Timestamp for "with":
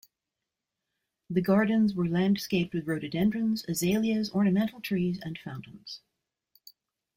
2.73-2.87